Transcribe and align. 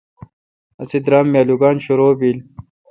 اسی 0.81 0.97
درام 1.05 1.25
می 1.31 1.39
آلوگان 1.43 1.75
شرو 1.85 2.07
بیل۔ 2.19 2.37